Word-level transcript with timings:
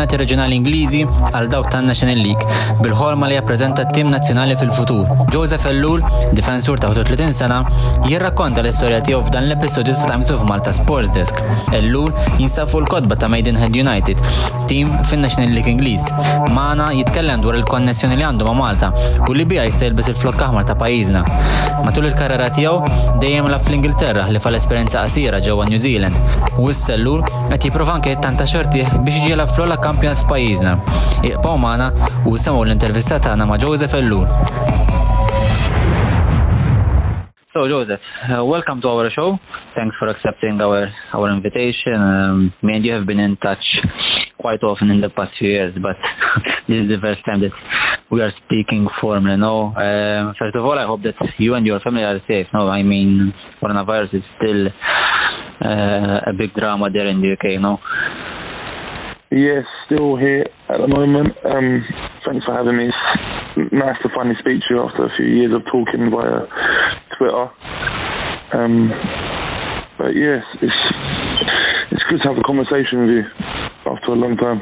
mill-kampjonati 0.00 0.18
reġjonali 0.20 0.56
Ingliżi 0.56 1.00
għal 1.34 1.48
dawk 1.52 1.68
tan-National 1.72 2.20
League 2.24 2.44
bil-ħolma 2.80 3.28
li 3.28 3.36
jappreżenta 3.36 3.84
tim 3.92 4.08
nazzjonali 4.10 4.56
fil-futur. 4.56 5.08
Joseph 5.32 5.66
Ellul, 5.68 6.00
difensur 6.32 6.80
ta' 6.80 6.92
30 6.94 7.34
sena, 7.36 7.60
jirrakkonta 8.08 8.62
l-istorja 8.62 9.02
tiegħu 9.04 9.26
f'dan 9.28 9.48
l-episodju 9.48 9.94
ta' 9.98 10.08
Times 10.08 10.30
of 10.32 10.46
Malta 10.48 10.72
Sports 10.72 11.12
Desk. 11.12 11.36
Ellul 11.76 12.12
jinsab 12.38 12.70
fuq 12.72 12.86
il-kodba 12.86 13.16
ta' 13.16 13.28
Maidenhead 13.28 13.76
United, 13.76 14.20
tim 14.70 14.88
fin-National 15.10 15.50
League 15.50 15.70
Ingliż. 15.70 16.02
Mana 16.54 16.92
jitkellem 16.92 17.40
dwar 17.42 17.56
il-konnessjoni 17.58 18.14
li 18.14 18.22
għandu 18.22 18.46
ma' 18.46 18.54
Malta 18.54 18.92
u 19.26 19.34
li 19.34 19.42
bija 19.50 19.64
jista' 19.66 19.88
il-flok 19.90 20.44
aħmar 20.46 20.68
ta' 20.68 20.76
pajjiżna. 20.78 21.22
Matul 21.82 22.06
il-karriera 22.06 22.46
tiegħu 22.54 23.18
dejjem 23.24 23.48
laf 23.50 23.66
fl-Ingilterra 23.66 24.28
li 24.30 24.42
fal-esperjenza 24.44 25.02
qasira 25.02 25.40
ġewwa 25.42 25.66
New 25.72 25.82
Zealand. 25.82 26.14
U 26.62 26.70
s-sellur 26.70 27.24
qed 27.48 27.66
jipprova 27.66 27.96
anke 27.98 28.14
tanta 28.22 28.46
xorti 28.46 28.84
biex 29.06 29.26
jiġi 29.26 29.48
fl-ola 29.56 29.80
kampjonat 29.82 30.22
f'pajjiżna. 30.22 30.76
Iqpaw 31.32 31.58
mana 31.58 31.90
u 32.30 32.36
semgħu 32.38 32.62
l-intervista 32.68 33.18
tagħna 33.18 33.50
ma' 33.50 33.58
Joseph 33.58 33.98
Ellur. 33.98 34.30
So 37.50 37.66
Joseph, 37.66 38.06
uh, 38.30 38.44
welcome 38.44 38.80
to 38.82 38.88
our 38.88 39.10
show. 39.10 39.34
Thanks 39.74 39.96
for 39.98 40.06
accepting 40.06 40.60
our 40.62 40.86
our 41.12 41.34
invitation. 41.34 41.98
Um, 41.98 42.52
me 42.62 42.76
and 42.76 42.84
you 42.84 42.94
have 42.94 43.06
been 43.06 43.18
in 43.18 43.36
touch 43.42 43.66
quite 44.40 44.62
often 44.62 44.90
in 44.90 45.00
the 45.00 45.10
past 45.10 45.32
few 45.38 45.50
years, 45.50 45.74
but 45.82 45.96
this 46.68 46.82
is 46.82 46.88
the 46.88 46.96
first 47.00 47.24
time 47.24 47.40
that 47.40 47.52
we 48.10 48.22
are 48.22 48.32
speaking 48.44 48.88
formally. 49.00 49.36
No, 49.36 49.74
um, 49.76 50.34
first 50.38 50.56
of 50.56 50.64
all, 50.64 50.78
I 50.78 50.86
hope 50.86 51.02
that 51.02 51.14
you 51.38 51.54
and 51.54 51.66
your 51.66 51.78
family 51.80 52.02
are 52.02 52.18
safe. 52.26 52.46
No, 52.54 52.68
I 52.68 52.82
mean, 52.82 53.32
coronavirus 53.62 54.14
is 54.14 54.22
still 54.36 54.68
uh, 55.60 56.20
a 56.26 56.32
big 56.36 56.54
drama 56.54 56.88
there 56.90 57.08
in 57.08 57.20
the 57.20 57.32
UK. 57.32 57.60
No. 57.60 57.78
Yes, 59.30 59.64
still 59.86 60.16
here 60.16 60.48
at 60.68 60.78
the 60.80 60.88
moment. 60.88 61.36
Um, 61.44 61.84
thanks 62.26 62.44
for 62.44 62.54
having 62.54 62.76
me. 62.76 62.88
It's 62.88 63.72
nice 63.72 63.96
to 64.02 64.08
finally 64.14 64.34
speak 64.40 64.60
to 64.66 64.74
you 64.74 64.82
after 64.82 65.04
a 65.04 65.16
few 65.16 65.26
years 65.26 65.52
of 65.54 65.62
talking 65.70 66.10
via 66.10 66.48
Twitter. 67.16 67.46
Um, 68.52 68.90
but 69.98 70.16
yes, 70.16 70.42
it's 70.62 70.80
it's 71.92 72.02
good 72.10 72.18
to 72.22 72.28
have 72.28 72.38
a 72.38 72.42
conversation 72.42 73.06
with 73.06 73.10
you 73.10 73.49
after 74.10 74.12
a 74.12 74.28
long 74.28 74.36
time. 74.36 74.60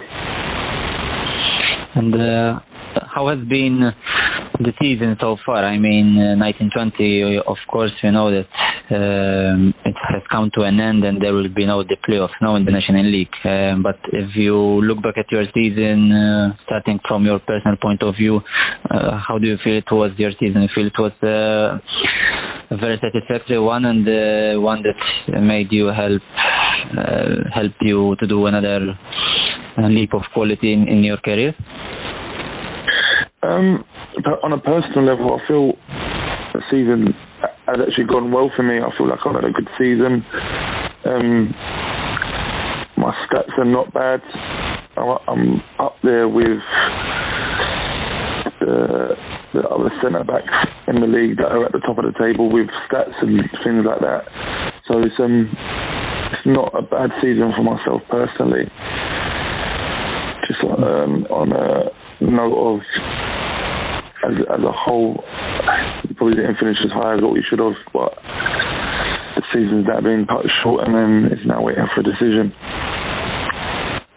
And 1.95 2.15
uh, 2.15 2.61
how 3.15 3.29
has 3.29 3.39
been 3.49 3.93
the 4.61 4.73
season 4.81 5.17
so 5.21 5.37
far? 5.45 5.65
I 5.65 5.79
mean, 5.79 6.17
uh, 6.17 6.37
1920, 6.37 7.39
of 7.47 7.57
course, 7.71 7.93
we 8.03 8.11
know 8.11 8.31
that 8.31 8.47
um, 8.91 9.75
it 9.85 9.95
has 10.09 10.23
come 10.31 10.51
to 10.55 10.63
an 10.63 10.81
end 10.81 11.05
and 11.05 11.21
there 11.21 11.33
will 11.33 11.49
be 11.49 11.67
no 11.67 11.83
the 11.83 11.97
playoffs 12.09 12.37
now 12.41 12.57
in 12.57 12.65
the 12.65 12.71
National 12.71 13.05
League. 13.05 13.35
Um, 13.45 13.83
but 13.83 13.99
if 14.13 14.37
you 14.37 14.55
look 14.57 15.03
back 15.03 15.19
at 15.19 15.31
your 15.31 15.45
season, 15.55 16.13
uh, 16.13 16.57
starting 16.65 17.01
from 17.07 17.25
your 17.25 17.39
personal 17.41 17.77
point 17.81 18.03
of 18.03 18.15
view, 18.17 18.41
uh, 18.91 19.19
how 19.19 19.39
do 19.39 19.47
you 19.47 19.57
feel 19.63 19.77
it 19.77 19.91
was 19.91 20.13
your 20.17 20.33
season? 20.39 20.63
You 20.63 20.69
feel 20.75 20.87
it 20.87 20.99
was 20.99 21.13
uh, 21.23 21.79
a 22.71 22.77
very 22.77 22.99
satisfactory 23.01 23.59
one 23.59 23.85
and 23.85 24.07
uh, 24.07 24.61
one 24.61 24.83
that 24.83 25.41
made 25.41 25.73
you 25.73 25.87
help 25.87 26.23
uh, 26.97 27.49
help 27.55 27.73
you 27.81 28.17
to 28.21 28.27
do 28.27 28.47
another 28.47 28.99
leap 29.87 30.15
of 30.15 30.23
quality 30.35 30.73
in, 30.73 30.89
in 30.89 31.05
your 31.05 31.19
career? 31.19 31.55
Um, 33.43 33.85
on 34.43 34.53
a 34.53 34.59
personal 34.59 35.05
level, 35.05 35.39
I 35.39 35.47
feel 35.47 35.73
the 36.53 36.63
season 36.71 37.15
has 37.67 37.77
actually 37.87 38.07
gone 38.07 38.33
well 38.33 38.51
for 38.57 38.63
me. 38.63 38.79
I 38.81 38.91
feel 38.99 39.09
like 39.09 39.21
I've 39.25 39.35
had 39.35 39.45
a 39.45 39.53
good 39.53 39.69
season. 39.79 40.25
Um, 41.05 41.55
my 42.97 43.15
stats 43.27 43.57
are 43.59 43.65
not 43.65 43.95
bad. 43.95 44.21
I'm 44.99 45.63
up 45.79 45.95
there 46.03 46.29
with 46.29 46.59
the, 48.59 49.15
the 49.55 49.69
other 49.69 49.91
centre 50.03 50.25
backs 50.25 50.53
in 50.89 51.01
the 51.01 51.07
league 51.07 51.37
that 51.39 51.53
are 51.53 51.65
at 51.65 51.73
the 51.73 51.79
top 51.81 51.99
of 51.99 52.05
the 52.05 52.19
table 52.19 52.51
with 52.51 52.67
stats 52.91 53.15
and 53.23 53.39
things 53.63 53.85
like 53.87 54.01
that. 54.01 54.25
So 54.89 54.99
it's 54.99 55.15
um 55.21 55.49
it's 56.33 56.47
not 56.47 56.75
a 56.75 56.83
bad 56.83 57.11
season 57.21 57.53
for 57.57 57.63
myself 57.63 58.03
personally. 58.11 58.67
Um, 60.79 61.27
on 61.27 61.51
a 61.51 61.91
note 62.23 62.55
of 62.55 62.81
as, 64.31 64.35
as 64.47 64.63
a 64.63 64.73
whole, 64.73 65.25
we 66.07 66.15
probably 66.15 66.37
didn't 66.37 66.59
finish 66.59 66.79
as 66.85 66.93
high 66.93 67.15
as 67.15 67.23
what 67.23 67.33
we 67.33 67.43
should 67.49 67.59
have, 67.59 67.75
but 67.93 68.15
the 69.35 69.43
season's 69.53 69.87
now 69.87 70.01
been 70.01 70.27
cut 70.27 70.47
short 70.63 70.87
and 70.87 70.95
then 70.95 71.33
it's 71.33 71.47
now 71.47 71.63
waiting 71.63 71.87
for 71.95 72.01
a 72.01 72.05
decision. 72.05 72.55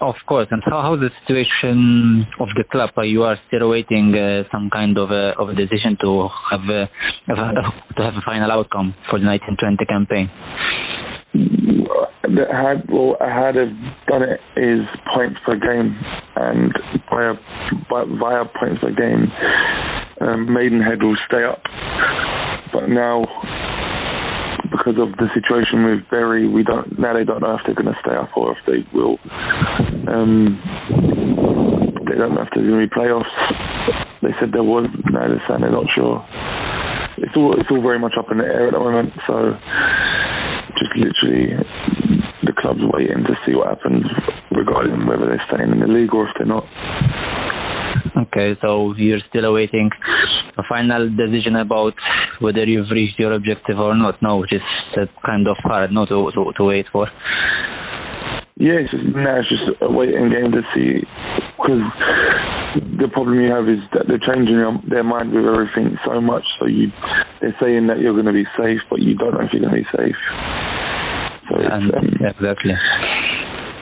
Of 0.02 0.16
course, 0.26 0.48
and 0.50 0.64
how 0.66 0.98
the 0.98 1.10
situation 1.22 2.26
of 2.40 2.50
the 2.58 2.64
club? 2.72 2.90
You 3.06 3.22
are 3.22 3.38
still 3.48 3.62
awaiting 3.62 4.16
uh, 4.18 4.50
some 4.52 4.72
kind 4.74 4.98
of 4.98 5.12
a, 5.12 5.38
of 5.38 5.50
a 5.50 5.54
decision 5.54 5.96
to 6.02 6.28
have 6.50 6.66
a, 6.66 6.90
to 7.30 8.02
have 8.02 8.16
a 8.18 8.24
final 8.26 8.52
outcome 8.52 8.96
for 9.10 9.20
the 9.20 9.26
1920 9.30 9.86
campaign. 9.86 10.26
That 11.34 12.52
had 12.52 12.90
well, 12.92 13.18
I 13.22 13.30
had 13.30 13.56
have 13.56 13.72
done 14.08 14.24
it 14.24 14.40
is 14.58 14.86
points 15.14 15.40
per 15.46 15.56
game, 15.58 15.98
and 16.36 16.74
via 17.10 17.34
via 17.90 18.46
points 18.60 18.82
per 18.82 18.92
game, 18.92 19.32
um, 20.22 20.54
Maidenhead 20.54 21.02
will 21.02 21.18
stay 21.28 21.44
up. 21.44 21.62
But 22.74 22.88
now 22.88 23.26
because 24.72 24.96
of 24.98 25.12
the 25.20 25.28
situation 25.34 25.84
with 25.86 26.10
Bury, 26.10 26.48
we 26.48 26.64
don't 26.64 26.98
now 26.98 27.14
they 27.14 27.24
don't 27.24 27.42
know 27.42 27.56
if 27.56 27.62
they're 27.66 27.76
going 27.76 27.94
to 27.94 28.00
stay 28.02 28.16
up 28.16 28.36
or 28.36 28.56
if 28.56 28.60
they 28.66 28.88
will. 28.96 29.20
Um, 30.08 30.60
they 32.08 32.16
don't 32.16 32.36
know 32.36 32.44
if 32.44 32.50
there's 32.56 32.68
going 32.68 32.82
to 32.82 32.88
be 32.88 32.92
playoffs. 32.92 33.32
They 34.22 34.32
said 34.40 34.52
there 34.52 34.64
was. 34.64 34.88
Now 35.12 35.28
they're 35.28 35.44
saying 35.48 35.62
they're 35.62 35.72
not 35.72 35.88
sure. 35.94 36.26
It's 37.18 37.36
all 37.36 37.60
it's 37.60 37.70
all 37.70 37.82
very 37.82 38.00
much 38.00 38.14
up 38.18 38.32
in 38.32 38.38
the 38.38 38.46
air 38.46 38.68
at 38.68 38.74
the 38.74 38.80
moment. 38.80 39.14
So 39.28 39.54
literally 40.96 41.56
the 42.44 42.54
club's 42.58 42.82
waiting 42.94 43.24
to 43.24 43.36
see 43.46 43.56
what 43.56 43.70
happens 43.70 44.06
regarding 44.52 45.06
whether 45.06 45.26
they're 45.26 45.46
staying 45.48 45.72
in 45.72 45.80
the 45.80 45.88
league 45.88 46.14
or 46.14 46.28
if 46.28 46.34
they're 46.38 46.48
not. 46.48 46.66
Okay, 48.18 48.58
so 48.62 48.94
you're 48.98 49.20
still 49.30 49.46
awaiting 49.46 49.90
a 50.58 50.64
final 50.68 51.10
decision 51.10 51.56
about 51.56 51.94
whether 52.40 52.64
you've 52.64 52.92
reached 52.92 53.20
your 53.20 53.34
objective 53.34 53.78
or 53.78 53.96
not. 53.96 54.22
No, 54.22 54.38
which 54.38 54.54
is 54.54 54.62
kind 55.26 55.48
of 55.48 55.58
hard 55.60 55.92
not 55.92 56.10
to, 56.10 56.32
to, 56.34 56.52
to 56.56 56.64
wait 56.64 56.86
for. 56.92 57.08
Yeah, 58.58 58.84
it's 58.84 58.92
just, 58.92 59.16
now 59.16 59.40
it's 59.40 59.50
just 59.50 59.82
a 59.82 59.92
waiting 59.92 60.30
game 60.30 60.52
to 60.52 60.62
see 60.76 61.02
because 61.58 61.82
the 63.00 63.10
problem 63.12 63.42
you 63.42 63.52
have 63.52 63.68
is 63.68 63.82
that 63.94 64.06
they're 64.08 64.22
changing 64.22 64.62
their 64.90 65.04
mind 65.04 65.34
with 65.34 65.46
everything 65.46 65.98
so 66.06 66.22
much. 66.22 66.44
So 66.60 66.66
you, 66.68 66.88
they're 67.42 67.56
saying 67.62 67.88
that 67.88 68.00
you're 68.00 68.14
going 68.14 68.30
to 68.30 68.34
be 68.34 68.46
safe, 68.58 68.82
but 68.90 69.00
you 69.00 69.16
don't 69.16 69.34
know 69.34 69.42
if 69.42 69.54
you're 69.54 69.62
going 69.62 69.76
to 69.76 69.82
be 69.82 69.98
safe. 69.98 70.20
So 71.52 71.58
and, 71.60 71.94
um, 71.94 72.06
exactly. 72.22 72.74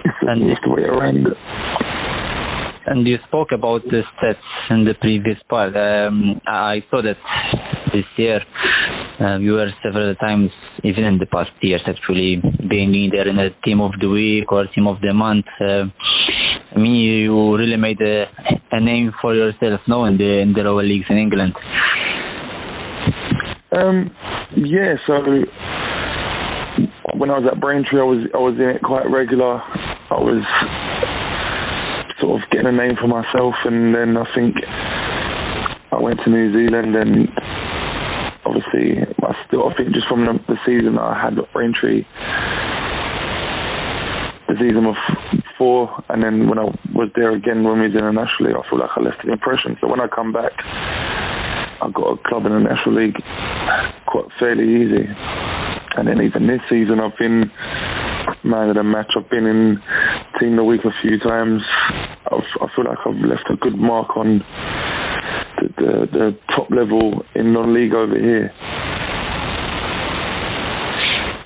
It's, 0.05 0.17
and 0.21 0.41
you 0.41 0.49
have 0.49 0.63
to 0.63 0.69
wait. 0.69 1.27
And 2.87 3.07
you 3.07 3.17
spoke 3.27 3.49
about 3.51 3.83
the 3.83 4.01
stats 4.17 4.71
in 4.71 4.85
the 4.85 4.95
previous 4.99 5.37
part. 5.47 5.75
Um, 5.75 6.41
I 6.47 6.83
saw 6.89 7.03
that 7.03 7.17
this 7.93 8.05
year 8.17 8.41
uh, 9.21 9.37
you 9.37 9.51
were 9.53 9.69
several 9.83 10.15
times, 10.15 10.49
even 10.83 11.03
in 11.03 11.19
the 11.19 11.27
past 11.27 11.51
years, 11.61 11.81
actually 11.85 12.41
being 12.67 12.95
either 12.95 13.29
in 13.29 13.37
a 13.37 13.49
team 13.63 13.81
of 13.81 13.91
the 14.01 14.07
week 14.07 14.51
or 14.51 14.65
team 14.73 14.87
of 14.87 15.01
the 15.01 15.13
month. 15.13 15.45
Uh, 15.61 15.85
I 16.75 16.79
mean, 16.79 16.95
you 16.95 17.55
really 17.55 17.77
made 17.77 18.01
a, 18.01 18.25
a 18.71 18.79
name 18.79 19.11
for 19.21 19.35
yourself 19.35 19.81
now 19.87 20.05
in 20.05 20.17
the 20.17 20.39
in 20.39 20.53
the 20.53 20.61
lower 20.61 20.83
leagues 20.83 21.05
in 21.09 21.17
England. 21.17 21.53
Um, 23.71 24.09
yeah, 24.55 24.95
so 25.05 25.13
when 27.19 27.29
I 27.29 27.37
was 27.37 27.51
at 27.51 27.59
Braintree, 27.59 27.99
I 27.99 28.07
was 28.07 28.23
I 28.31 28.39
was 28.39 28.55
in 28.55 28.71
it 28.71 28.81
quite 28.81 29.03
regular. 29.11 29.59
I 29.59 30.19
was 30.23 30.39
sort 32.23 32.39
of 32.39 32.49
getting 32.49 32.71
a 32.71 32.71
name 32.71 32.95
for 32.95 33.11
myself, 33.11 33.59
and 33.67 33.91
then 33.93 34.15
I 34.15 34.23
think 34.31 34.55
I 35.91 35.99
went 35.99 36.23
to 36.23 36.31
New 36.31 36.47
Zealand, 36.55 36.95
and 36.95 37.27
obviously 38.47 39.03
I 39.03 39.35
still 39.45 39.67
I 39.67 39.75
think 39.75 39.91
just 39.91 40.07
from 40.07 40.23
the, 40.23 40.39
the 40.47 40.55
season 40.63 40.95
I 40.95 41.11
had 41.19 41.35
at 41.35 41.51
Braintree, 41.51 42.07
the 44.47 44.55
season 44.55 44.87
of 44.87 44.95
four, 45.59 45.91
and 46.07 46.23
then 46.23 46.47
when 46.47 46.55
I 46.55 46.71
was 46.95 47.11
there 47.19 47.35
again 47.35 47.67
when 47.67 47.83
we 47.83 47.91
was 47.91 47.99
internationally, 47.99 48.55
I 48.55 48.63
feel 48.71 48.79
like 48.79 48.95
I 48.95 49.03
left 49.03 49.27
an 49.27 49.35
impression. 49.35 49.75
So 49.83 49.91
when 49.91 49.99
I 49.99 50.07
come 50.07 50.31
back, 50.31 50.55
I 51.83 51.91
got 51.91 52.15
a 52.15 52.17
club 52.31 52.47
in 52.47 52.55
the 52.55 52.63
National 52.63 52.95
League 52.95 53.19
quite 54.07 54.31
fairly 54.39 54.63
easy, 54.63 55.03
and 55.99 56.07
then 56.07 56.21
even 56.23 56.47
this 56.47 56.61
season 56.69 56.99
I've 56.99 57.17
been 57.19 57.51
man 58.43 58.69
of 58.69 58.75
the 58.75 58.83
match. 58.83 59.11
I've 59.17 59.29
been 59.29 59.45
in 59.45 59.77
team 60.39 60.55
the 60.55 60.63
week 60.63 60.81
a 60.85 60.93
few 61.01 61.19
times. 61.19 61.61
I've, 62.31 62.47
I 62.61 62.67
feel 62.75 62.85
like 62.85 62.97
I've 63.05 63.15
left 63.15 63.49
a 63.51 63.55
good 63.57 63.77
mark 63.77 64.15
on 64.15 64.41
the, 65.57 65.67
the, 65.77 66.07
the 66.11 66.37
top 66.55 66.69
level 66.71 67.23
in 67.35 67.53
non-league 67.53 67.93
over 67.93 68.15
here. 68.15 68.51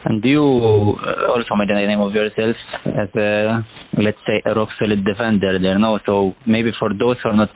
And 0.05 0.23
you 0.23 0.41
also 0.41 1.55
made 1.57 1.69
a 1.69 1.87
name 1.87 2.01
of 2.01 2.13
yourself 2.13 2.55
as 2.85 3.09
a, 3.15 3.65
let's 3.97 4.17
say, 4.27 4.41
a 4.45 4.53
rock 4.53 4.69
solid 4.77 5.05
defender 5.05 5.57
there, 5.59 5.79
no? 5.79 5.97
So 6.05 6.33
maybe 6.45 6.71
for 6.77 6.89
those 6.89 7.15
who 7.23 7.29
are 7.29 7.35
not 7.35 7.49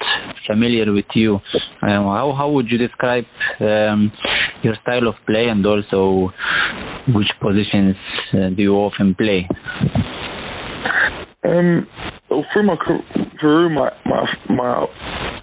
familiar 0.47 0.91
with 0.91 1.05
you, 1.13 1.35
um, 1.35 2.05
how, 2.07 2.33
how 2.37 2.49
would 2.49 2.67
you 2.69 2.77
describe 2.77 3.25
um, 3.59 4.11
your 4.63 4.75
style 4.81 5.07
of 5.07 5.15
play 5.25 5.45
and 5.45 5.65
also 5.65 6.31
which 7.13 7.29
positions 7.41 7.95
uh, 8.33 8.49
do 8.49 8.61
you 8.61 8.73
often 8.73 9.15
play? 9.15 9.47
Um, 11.43 11.87
well, 12.29 12.45
through 12.51 12.63
my 12.63 12.75
through 13.39 13.69
my, 13.69 13.91
my 14.05 14.25
my 14.49 14.85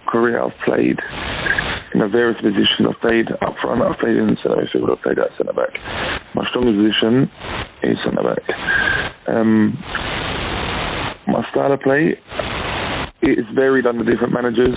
career, 0.08 0.43
I've 0.43 0.52
played 0.64 0.99
in 1.94 2.00
a 2.00 2.08
various 2.08 2.40
positions. 2.40 2.88
I've 2.88 3.00
played 3.00 3.26
up 3.31 3.55
front, 3.62 3.82
I've 3.82 3.99
played 3.99 4.16
in 4.16 4.37
centre 4.43 4.56
midfield, 4.56 4.90
I've 4.90 5.02
played 5.02 5.19
at 5.19 5.31
centre 5.38 5.52
back. 5.52 5.72
My 6.34 6.44
strongest 6.50 6.76
position 6.76 7.31
is 7.82 7.96
centre 8.05 8.22
back. 8.22 8.44
Um, 9.28 9.78
my 11.26 11.43
style 11.50 11.72
of 11.72 11.81
play 11.81 12.19
it's 13.26 13.49
varied 13.55 13.87
under 13.87 14.05
different 14.05 14.32
managers. 14.32 14.76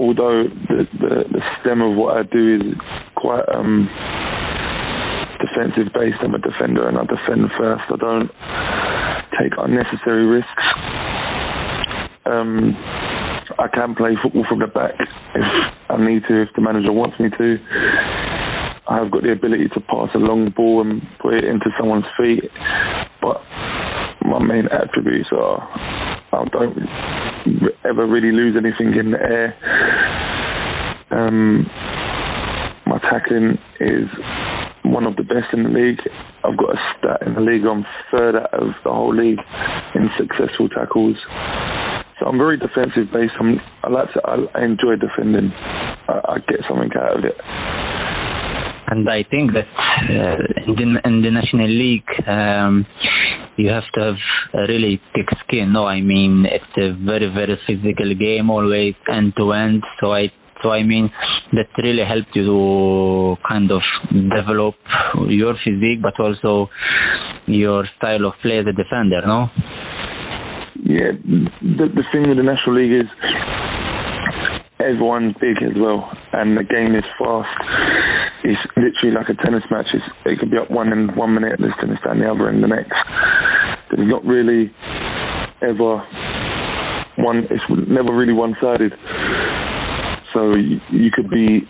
Although 0.00 0.44
the, 0.68 0.88
the, 0.96 1.14
the 1.28 1.42
stem 1.60 1.82
of 1.82 1.94
what 1.94 2.16
I 2.16 2.22
do 2.22 2.56
is 2.56 2.80
quite 3.16 3.44
um, 3.52 3.84
defensive 5.40 5.92
based. 5.92 6.16
I'm 6.22 6.34
a 6.34 6.38
defender 6.38 6.88
and 6.88 6.96
I 6.96 7.04
defend 7.04 7.50
first. 7.58 7.84
I 7.88 7.96
don't 7.96 8.30
take 9.36 9.52
unnecessary 9.58 10.24
risks. 10.24 10.64
Um, 12.24 12.72
I 13.58 13.68
can 13.72 13.94
play 13.94 14.16
football 14.22 14.44
from 14.48 14.60
the 14.60 14.68
back 14.68 14.94
if 14.98 15.44
I 15.90 15.96
need 16.00 16.22
to, 16.28 16.42
if 16.42 16.48
the 16.54 16.62
manager 16.62 16.92
wants 16.92 17.18
me 17.20 17.28
to. 17.28 17.58
I 18.88 18.98
have 18.98 19.10
got 19.10 19.22
the 19.22 19.32
ability 19.32 19.68
to 19.74 19.80
pass 19.80 20.08
a 20.14 20.18
long 20.18 20.50
ball 20.56 20.80
and 20.80 21.02
put 21.20 21.34
it 21.34 21.44
into 21.44 21.70
someone's 21.78 22.08
feet, 22.16 22.50
but 23.20 23.42
my 24.24 24.38
main 24.40 24.66
attributes 24.66 25.28
are 25.32 25.60
I 26.32 26.44
don't 26.52 26.76
ever 27.84 28.06
really 28.06 28.32
lose 28.32 28.56
anything 28.56 28.98
in 28.98 29.12
the 29.12 29.18
air. 29.18 29.54
Um, 31.10 31.66
my 32.86 32.98
tackling 32.98 33.58
is 33.80 34.08
one 34.84 35.06
of 35.06 35.16
the 35.16 35.22
best 35.22 35.52
in 35.52 35.62
the 35.62 35.68
league. 35.68 36.00
I've 36.44 36.56
got 36.56 36.74
a 36.74 36.78
stat 36.98 37.22
in 37.26 37.34
the 37.34 37.40
league. 37.40 37.64
I'm 37.64 37.84
third 38.10 38.36
out 38.36 38.52
of 38.54 38.74
the 38.84 38.90
whole 38.90 39.14
league 39.14 39.38
in 39.94 40.08
successful 40.18 40.68
tackles. 40.68 41.16
So 42.18 42.26
I'm 42.26 42.38
very 42.38 42.58
defensive 42.58 43.12
based. 43.12 43.32
I'm, 43.40 43.60
I 43.82 43.88
like 43.88 44.12
to. 44.12 44.20
I, 44.26 44.64
enjoy 44.64 44.96
defending. 44.96 45.50
I, 45.54 46.20
I, 46.28 46.38
get 46.48 46.60
something 46.68 46.90
out 46.98 47.18
of 47.18 47.24
it. 47.24 47.36
And 48.88 49.08
I 49.08 49.22
think 49.30 49.52
that 49.52 49.68
uh, 50.10 50.66
in, 50.66 50.94
the, 50.94 51.00
in 51.04 51.22
the 51.22 51.30
National 51.30 51.68
League, 51.68 52.10
um, 52.26 52.84
you 53.56 53.70
have 53.70 53.84
to 53.94 54.00
have 54.00 54.20
really 54.54 55.00
thick 55.14 55.26
skin. 55.44 55.72
No, 55.72 55.86
I 55.86 56.00
mean 56.00 56.46
it's 56.46 56.76
a 56.76 56.92
very 57.04 57.32
very 57.32 57.58
physical 57.66 58.14
game, 58.14 58.50
always 58.50 58.94
end 59.12 59.34
to 59.36 59.52
end. 59.52 59.82
So 60.00 60.12
I 60.12 60.30
so 60.62 60.70
I 60.70 60.82
mean 60.82 61.10
that 61.52 61.68
really 61.82 62.04
helped 62.06 62.34
you 62.34 62.44
to 62.44 63.36
kind 63.48 63.70
of 63.70 63.82
develop 64.10 64.74
your 65.28 65.54
physique, 65.64 66.02
but 66.02 66.18
also 66.20 66.68
your 67.46 67.84
style 67.96 68.26
of 68.26 68.34
play 68.42 68.58
as 68.58 68.66
a 68.66 68.72
defender. 68.72 69.22
No. 69.26 69.48
Yeah, 70.82 71.12
the 71.60 71.86
the 71.92 72.04
thing 72.12 72.28
with 72.28 72.38
the 72.38 72.42
National 72.42 72.76
League 72.76 72.92
is 72.92 73.10
everyone's 74.80 75.34
big 75.40 75.62
as 75.62 75.76
well, 75.76 76.10
and 76.32 76.56
the 76.56 76.64
game 76.64 76.94
is 76.94 77.04
fast. 77.18 77.48
It's 78.42 78.60
literally 78.76 79.14
like 79.14 79.28
a 79.28 79.36
tennis 79.44 79.62
match. 79.70 79.86
It's, 79.92 80.04
it 80.24 80.38
could 80.38 80.50
be 80.50 80.56
up 80.56 80.70
one 80.70 80.92
in 80.92 81.14
one 81.16 81.34
minute, 81.34 81.56
there's 81.58 81.74
tennis 81.80 81.98
down 82.04 82.20
the 82.20 82.30
other 82.30 82.48
in 82.48 82.60
the 82.60 82.68
next. 82.68 82.92
There's 83.90 84.08
not 84.08 84.24
really 84.24 84.70
ever 85.62 85.98
one. 87.18 87.46
It's 87.50 87.64
never 87.88 88.14
really 88.14 88.32
one-sided. 88.32 88.92
So 90.32 90.54
you, 90.54 90.80
you 90.92 91.10
could 91.10 91.28
be 91.28 91.66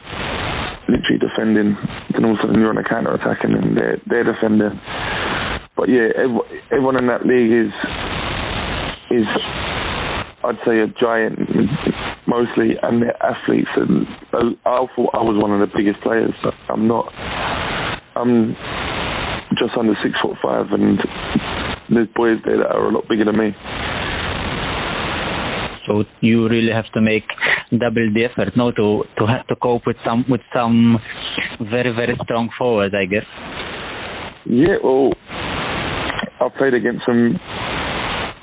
literally 0.89 1.19
defending, 1.19 1.77
then 2.13 2.25
all 2.25 2.33
of 2.33 2.39
a 2.39 2.43
sudden 2.43 2.61
you're 2.61 2.71
on 2.71 2.79
a 2.79 2.89
counter 2.89 3.15
attacking 3.15 3.55
and 3.55 3.77
they're 3.77 3.99
they're 4.07 4.25
defending. 4.25 4.79
But 5.77 5.89
yeah, 5.89 6.09
everyone 6.71 6.97
in 6.97 7.07
that 7.07 7.25
league 7.25 7.53
is 7.53 7.73
is 9.11 9.27
I'd 10.45 10.59
say 10.67 10.81
a 10.81 10.87
giant 11.01 11.39
mostly, 12.27 12.77
and 12.83 13.03
they're 13.03 13.23
athletes. 13.23 13.69
And 13.77 14.07
I 14.33 14.87
thought 14.95 15.11
I 15.15 15.23
was 15.23 15.37
one 15.41 15.53
of 15.53 15.61
the 15.61 15.75
biggest 15.75 16.01
players, 16.03 16.33
but 16.43 16.55
I'm 16.69 16.87
not. 16.87 17.13
I'm 18.17 18.57
just 19.59 19.77
under 19.79 19.95
six 20.03 20.15
foot 20.23 20.37
five, 20.43 20.67
and 20.73 20.99
there's 21.91 22.09
boys 22.15 22.39
there 22.45 22.59
that 22.59 22.71
are 22.71 22.89
a 22.89 22.93
lot 22.93 23.05
bigger 23.09 23.25
than 23.25 23.37
me. 23.37 23.51
So 25.87 26.05
you 26.21 26.49
really 26.49 26.73
have 26.73 26.91
to 26.95 27.01
make 27.01 27.25
double 27.71 28.13
the 28.15 28.25
effort, 28.25 28.57
no, 28.57 28.71
to 28.73 29.05
to 29.19 29.27
have 29.27 29.47
to 29.49 29.57
cope 29.57 29.83
with 29.87 29.97
some 30.05 30.25
with 30.29 30.41
some 30.55 30.99
very 31.71 31.93
very 31.93 32.17
strong 32.23 32.51
forwards, 32.57 32.95
I 32.95 33.07
guess. 33.07 33.27
Yeah, 34.47 34.77
well, 34.83 35.13
I 35.29 36.49
played 36.57 36.75
against 36.75 37.05
some 37.07 37.39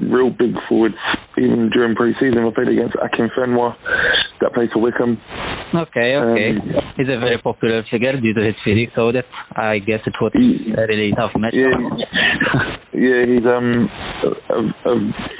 real 0.02 0.30
big 0.30 0.54
forwards 0.70 0.96
even 1.38 1.70
during 1.74 1.96
pre-season. 1.96 2.38
I 2.40 2.52
played 2.54 2.68
against 2.68 2.96
Akinfenwa 2.96 3.76
that 4.42 4.54
played 4.54 4.70
for 4.72 4.80
Wycombe. 4.80 5.20
Okay, 5.74 6.16
okay. 6.16 6.50
Um, 6.56 6.94
He's 6.98 7.08
a 7.08 7.20
very 7.20 7.38
popular 7.42 7.84
figure 7.90 8.20
due 8.20 8.34
to 8.34 8.42
his 8.42 8.56
physique, 8.64 8.90
so 8.96 9.12
that 9.12 9.26
I 9.56 9.80
guess 9.80 10.00
it 10.06 10.14
was 10.22 10.32
a 10.36 10.88
really 10.88 11.12
tough 11.16 11.32
match. 11.38 11.54
Yeah, 11.54 11.74
yeah 12.94 13.26
he's 13.26 13.46
um 13.46 13.90
a, 14.50 14.90
a, 14.90 14.94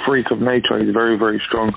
freak 0.06 0.26
of 0.30 0.40
nature. 0.40 0.78
He's 0.82 0.92
very, 0.92 1.18
very 1.18 1.40
strong. 1.46 1.72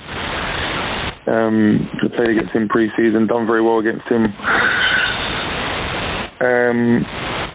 Um, 1.27 1.89
played 2.15 2.31
against 2.31 2.53
him 2.53 2.67
pre-season, 2.67 3.27
done 3.27 3.45
very 3.45 3.61
well 3.61 3.79
against 3.79 4.07
him. 4.09 4.25
Um, 6.41 7.05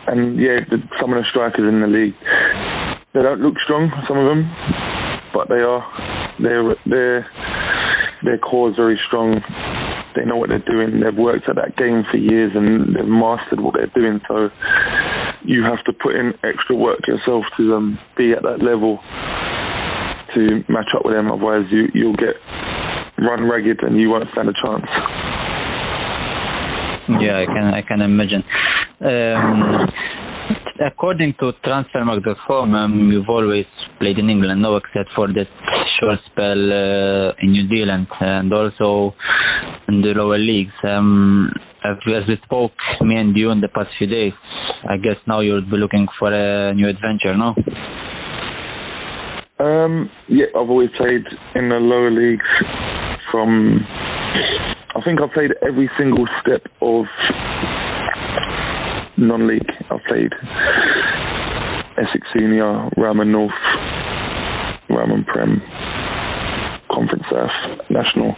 and 0.07 0.39
yeah, 0.39 0.63
the, 0.71 0.79
some 1.01 1.13
of 1.13 1.19
the 1.19 1.27
strikers 1.31 1.67
in 1.67 1.81
the 1.81 1.91
league, 1.91 2.15
they 3.15 3.23
don't 3.23 3.41
look 3.41 3.55
strong. 3.65 3.91
Some 4.07 4.19
of 4.19 4.27
them, 4.31 4.47
but 5.35 5.49
they 5.49 5.63
are. 5.63 5.83
Their 6.39 6.77
their 6.87 7.27
their 8.27 8.39
core 8.39 8.71
is 8.71 8.77
very 8.77 8.99
strong. 9.07 9.41
They 10.15 10.25
know 10.27 10.37
what 10.37 10.51
they're 10.51 10.67
doing. 10.67 11.01
They've 11.01 11.17
worked 11.17 11.49
at 11.49 11.57
that 11.57 11.77
game 11.77 12.03
for 12.11 12.19
years 12.19 12.53
and 12.55 12.95
they've 12.95 13.07
mastered 13.07 13.61
what 13.61 13.75
they're 13.79 13.93
doing. 13.95 14.21
So 14.29 14.51
you 15.47 15.63
have 15.63 15.83
to 15.87 15.93
put 15.93 16.17
in 16.17 16.35
extra 16.43 16.75
work 16.75 17.07
yourself 17.07 17.45
to 17.57 17.75
um, 17.75 17.99
be 18.19 18.33
at 18.33 18.43
that 18.43 18.61
level 18.61 18.99
to 20.35 20.65
match 20.69 20.91
up 20.97 21.05
with 21.05 21.15
them. 21.15 21.31
Otherwise, 21.31 21.71
you 21.71 21.87
you'll 21.95 22.17
get 22.17 22.35
run 23.19 23.49
ragged 23.49 23.81
and 23.83 23.97
you 23.99 24.11
won't 24.11 24.29
stand 24.33 24.49
a 24.49 24.57
chance. 24.59 24.85
Yeah, 27.23 27.39
I 27.39 27.47
can 27.47 27.65
I 27.75 27.83
can 27.83 28.01
imagine. 28.03 28.43
Um, 29.01 29.89
according 30.85 31.35
to 31.39 31.53
Transfermarkt.com, 31.65 32.75
um, 32.75 33.13
you've 33.13 33.29
always 33.29 33.67
played 33.99 34.19
in 34.19 34.29
England, 34.29 34.61
no, 34.61 34.77
except 34.77 35.11
for 35.15 35.29
that 35.29 35.47
short 36.01 36.19
spell 36.31 36.73
uh, 36.73 37.33
in 37.41 37.53
New 37.53 37.69
Zealand 37.69 38.07
and 38.21 38.53
also 38.53 39.15
in 39.89 40.03
the 40.03 40.13
lower 40.15 40.39
leagues. 40.39 40.75
Um, 40.83 41.51
as 41.85 41.97
we 42.29 42.37
spoke, 42.45 42.73
me 43.01 43.17
and 43.17 43.37
you 43.37 43.51
in 43.51 43.61
the 43.61 43.69
past 43.69 43.91
few 43.99 44.07
days, 44.07 44.33
I 44.89 44.97
guess 44.97 45.17
now 45.27 45.41
you'll 45.41 45.63
be 45.63 45.77
looking 45.77 46.07
for 46.19 46.33
a 46.33 46.75
new 46.75 46.89
adventure, 46.89 47.37
no? 47.37 47.55
Um, 49.59 50.11
yeah, 50.29 50.47
I've 50.55 50.69
always 50.69 50.91
played 50.99 51.25
in 51.55 51.69
the 51.71 51.77
lower 51.77 52.11
leagues 52.11 52.45
from. 53.31 53.81
I 54.95 55.01
think 55.05 55.21
I've 55.21 55.33
played 55.33 55.53
every 55.67 55.91
single 55.99 56.27
step 56.43 56.63
of 56.81 57.05
non-league. 59.17 59.71
I've 59.91 60.05
played 60.09 60.33
Essex 61.97 62.27
Senior, 62.35 62.91
Ryman 62.97 63.33
North, 63.33 63.51
Ryman 64.91 65.25
Prem, 65.25 65.63
Conference 67.37 67.83
National, 67.91 68.35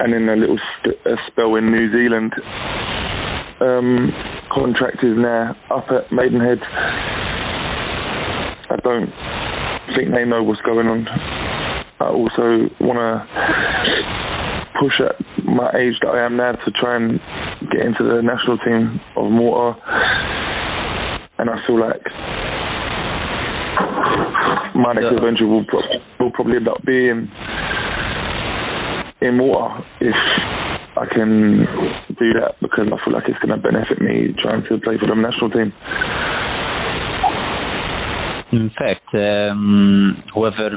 and 0.00 0.14
in 0.14 0.28
a 0.28 0.36
little 0.36 0.58
st- 0.78 0.96
a 1.06 1.16
spell 1.28 1.54
in 1.54 1.70
New 1.70 1.92
Zealand. 1.92 2.32
Um, 3.60 4.12
contract 4.52 5.04
is 5.04 5.16
now 5.16 5.54
up 5.70 5.84
at 5.90 6.10
Maidenhead. 6.10 6.58
I 8.70 8.76
don't 8.82 9.10
think 9.94 10.12
they 10.14 10.24
know 10.24 10.42
what's 10.42 10.60
going 10.62 10.88
on. 10.88 11.06
I 12.00 12.08
also 12.08 12.70
want 12.80 12.98
to 12.98 13.26
push 14.80 15.00
at 15.00 15.44
my 15.44 15.70
age 15.76 15.94
that 16.02 16.08
I 16.08 16.24
am 16.24 16.36
now 16.36 16.52
to 16.52 16.70
try 16.72 16.96
and 16.96 17.20
get 17.70 17.84
into 17.84 18.02
the 18.02 18.22
national 18.22 18.58
team 18.58 19.00
of 19.16 19.30
Malta. 19.30 19.78
And 21.38 21.50
I 21.50 21.66
feel 21.66 21.78
like 21.78 22.02
my 24.80 24.92
adventure 24.92 25.46
will, 25.46 25.64
pro- 25.66 25.82
will 26.18 26.32
probably 26.32 26.56
end 26.56 26.68
up 26.68 26.82
being 26.84 27.28
in 29.20 29.36
Malta 29.36 29.84
if 30.00 30.14
I 30.96 31.06
can 31.12 31.66
do 32.18 32.32
that 32.40 32.54
because 32.60 32.88
I 32.92 33.04
feel 33.04 33.14
like 33.14 33.24
it's 33.28 33.38
going 33.38 33.54
to 33.54 33.62
benefit 33.62 34.00
me 34.00 34.34
trying 34.42 34.62
to 34.68 34.78
play 34.78 34.96
for 34.98 35.06
the 35.06 35.14
national 35.14 35.50
team. 35.50 35.72
In 38.52 38.70
fact, 38.76 39.06
um, 39.14 40.22
whoever 40.34 40.70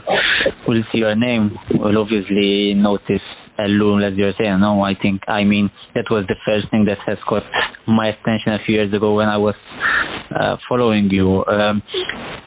will 0.67 0.83
see 0.91 0.99
your 0.99 1.15
name 1.15 1.57
will 1.71 1.97
obviously 1.97 2.75
notice 2.75 3.23
Ellul, 3.57 4.07
as 4.07 4.17
you're 4.17 4.33
saying. 4.39 4.59
No, 4.59 4.81
I 4.81 4.93
think, 4.99 5.21
I 5.27 5.43
mean, 5.43 5.71
that 5.95 6.05
was 6.09 6.25
the 6.27 6.35
first 6.45 6.69
thing 6.69 6.85
that 6.85 6.99
has 7.07 7.17
caught 7.27 7.43
my 7.87 8.09
attention 8.09 8.53
a 8.53 8.59
few 8.65 8.75
years 8.75 8.93
ago 8.93 9.15
when 9.15 9.27
I 9.27 9.37
was 9.37 9.55
uh, 10.35 10.57
following 10.69 11.09
you. 11.09 11.43
Um, 11.45 11.81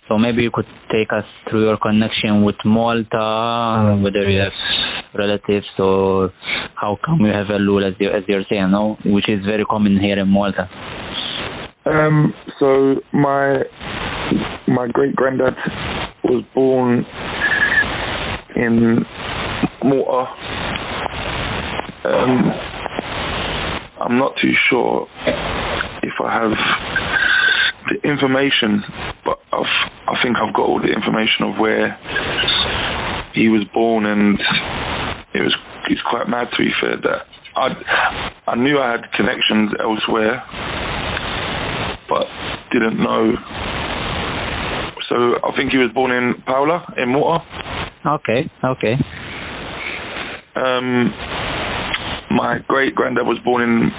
so 0.09 0.19
maybe 0.19 0.43
you 0.43 0.51
could 0.53 0.67
take 0.91 1.13
us 1.13 1.25
through 1.51 1.65
your 1.65 1.79
connection 1.79 2.45
with 2.45 2.57
Malta, 2.65 3.99
whether 4.03 4.29
you 4.29 4.41
have 4.41 4.53
relatives 5.15 5.67
or 5.79 6.33
how 6.75 6.99
come 7.05 7.21
you 7.21 7.33
have 7.33 7.47
Ellul, 7.47 7.89
as, 7.89 7.95
you, 7.99 8.11
as 8.11 8.23
you're 8.29 8.45
saying, 8.49 8.71
no, 8.71 8.97
which 9.05 9.29
is 9.29 9.45
very 9.45 9.65
common 9.65 9.99
here 9.99 10.19
in 10.19 10.29
Malta. 10.29 10.69
Um, 11.87 12.35
so 12.59 12.97
my 13.13 13.63
my 14.67 14.89
great 14.89 15.15
granddad 15.15 15.55
was 16.25 16.45
born 16.55 17.05
in 18.57 19.05
Malta. 19.85 20.33
Um, 22.05 22.53
I'm 24.01 24.19
not 24.19 24.35
too 24.41 24.53
sure 24.69 25.09
if 26.03 26.13
I 26.25 26.33
have 26.33 26.53
the 27.89 28.09
information, 28.09 28.83
but 29.25 29.39
I've, 29.53 29.65
I 30.09 30.15
think 30.23 30.37
I've 30.37 30.55
got 30.55 30.67
all 30.67 30.81
the 30.81 30.93
information 30.93 31.51
of 31.51 31.59
where 31.59 31.97
he 33.35 33.49
was 33.49 33.65
born, 33.75 34.07
and 34.07 34.39
it 35.35 35.43
was 35.43 35.55
it's 35.91 36.03
quite 36.09 36.29
mad 36.29 36.49
to 36.51 36.59
be 36.59 36.71
fair 36.81 36.97
that 36.97 37.27
I 37.57 37.69
I 38.47 38.55
knew 38.55 38.79
I 38.79 38.93
had 38.93 39.11
connections 39.13 39.73
elsewhere, 39.81 40.43
but 42.09 42.27
didn't 42.73 43.03
know 43.03 43.35
so 45.09 45.39
I 45.45 45.55
think 45.57 45.71
he 45.71 45.79
was 45.79 45.91
born 45.95 46.11
in 46.11 46.35
Paola, 46.45 46.85
in 46.99 47.11
Malta. 47.11 47.45
Okay, 48.07 48.51
okay. 48.65 48.95
Um, 50.57 51.15
my 52.35 52.59
great 52.67 52.93
granddad 52.95 53.27
was 53.27 53.39
born 53.45 53.63
in 53.63 53.91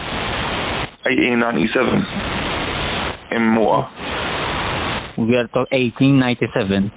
1897 1.07 3.37
in 3.37 3.43
Malta. 3.55 3.87
We 5.17 5.35
are 5.35 5.47
talking 5.47 5.89
1897. 5.97 6.91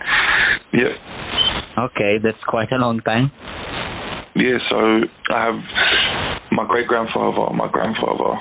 Yeah. 0.74 1.84
Okay, 1.86 2.18
that's 2.22 2.42
quite 2.46 2.70
a 2.70 2.76
long 2.76 3.00
time. 3.00 3.32
Yeah, 4.36 4.58
so 4.68 4.76
I 5.34 5.44
have 5.46 5.60
my 6.52 6.66
great 6.68 6.86
grandfather, 6.86 7.52
my 7.54 7.68
grandfather, 7.70 8.38